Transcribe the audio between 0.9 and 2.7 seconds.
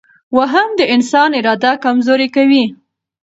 انسان اراده کمزورې کوي.